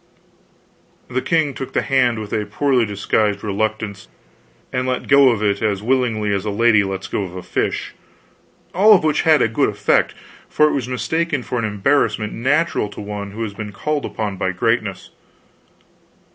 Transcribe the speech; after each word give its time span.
The 1.11 1.21
king 1.21 1.53
took 1.53 1.73
the 1.73 1.83
hand 1.83 2.17
with 2.17 2.33
a 2.33 2.47
poorly 2.47 2.87
disguised 2.87 3.43
reluctance, 3.43 4.07
and 4.73 4.87
let 4.87 5.07
go 5.07 5.29
of 5.29 5.43
it 5.43 5.61
as 5.61 5.83
willingly 5.83 6.33
as 6.33 6.43
a 6.43 6.49
lady 6.49 6.83
lets 6.83 7.05
go 7.07 7.21
of 7.21 7.35
a 7.35 7.43
fish; 7.43 7.93
all 8.73 8.95
of 8.95 9.03
which 9.03 9.21
had 9.21 9.43
a 9.43 9.47
good 9.47 9.69
effect, 9.69 10.15
for 10.49 10.67
it 10.67 10.73
was 10.73 10.87
mistaken 10.87 11.43
for 11.43 11.59
an 11.59 11.65
embarrassment 11.65 12.33
natural 12.33 12.89
to 12.89 12.99
one 12.99 13.29
who 13.29 13.41
was 13.41 13.53
being 13.53 13.71
called 13.71 14.03
upon 14.03 14.37
by 14.37 14.49
greatness. 14.53 15.11